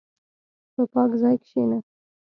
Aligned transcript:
په 0.73 0.83
پاک 0.93 1.11
ځای 1.21 1.35
کښېنه. 1.43 1.77